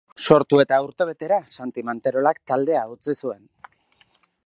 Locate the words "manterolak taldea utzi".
1.91-3.19